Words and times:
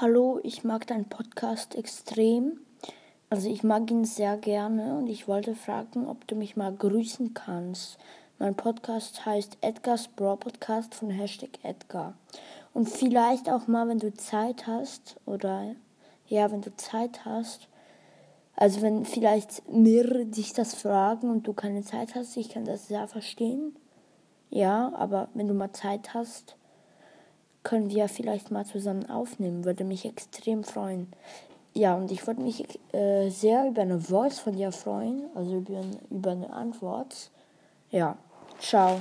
Hallo, 0.00 0.40
ich 0.42 0.64
mag 0.64 0.88
deinen 0.88 1.08
Podcast 1.08 1.76
extrem. 1.76 2.58
Also 3.30 3.48
ich 3.48 3.62
mag 3.62 3.88
ihn 3.92 4.04
sehr 4.04 4.36
gerne 4.36 4.98
und 4.98 5.06
ich 5.06 5.28
wollte 5.28 5.54
fragen, 5.54 6.08
ob 6.08 6.26
du 6.26 6.34
mich 6.34 6.56
mal 6.56 6.74
grüßen 6.74 7.32
kannst. 7.32 7.98
Mein 8.40 8.56
Podcast 8.56 9.24
heißt 9.24 9.58
Edgar's 9.60 10.08
Bro 10.08 10.38
Podcast 10.38 10.96
von 10.96 11.10
Hashtag 11.10 11.60
Edgar. 11.62 12.14
Und 12.72 12.88
vielleicht 12.88 13.48
auch 13.48 13.68
mal, 13.68 13.86
wenn 13.86 14.00
du 14.00 14.12
Zeit 14.12 14.66
hast, 14.66 15.14
oder 15.26 15.76
ja, 16.26 16.50
wenn 16.50 16.62
du 16.62 16.74
Zeit 16.74 17.24
hast, 17.24 17.68
also 18.56 18.82
wenn 18.82 19.04
vielleicht 19.04 19.70
mehrere 19.70 20.26
dich 20.26 20.54
das 20.54 20.74
fragen 20.74 21.30
und 21.30 21.46
du 21.46 21.52
keine 21.52 21.84
Zeit 21.84 22.16
hast, 22.16 22.36
ich 22.36 22.48
kann 22.48 22.64
das 22.64 22.88
sehr 22.88 23.06
verstehen. 23.06 23.76
Ja, 24.50 24.92
aber 24.96 25.28
wenn 25.34 25.46
du 25.46 25.54
mal 25.54 25.72
Zeit 25.72 26.14
hast, 26.14 26.56
können 27.64 27.90
wir 27.90 28.08
vielleicht 28.08 28.50
mal 28.50 28.64
zusammen 28.64 29.10
aufnehmen. 29.10 29.64
Würde 29.64 29.82
mich 29.82 30.04
extrem 30.04 30.62
freuen. 30.62 31.08
Ja, 31.72 31.96
und 31.96 32.12
ich 32.12 32.24
würde 32.26 32.40
mich 32.40 32.64
äh, 32.92 33.30
sehr 33.30 33.66
über 33.66 33.82
eine 33.82 33.98
Voice 33.98 34.38
von 34.38 34.54
dir 34.54 34.70
freuen, 34.70 35.24
also 35.34 35.56
über, 35.56 35.80
über 36.08 36.30
eine 36.30 36.52
Antwort. 36.52 37.32
Ja, 37.90 38.16
ciao. 38.60 39.00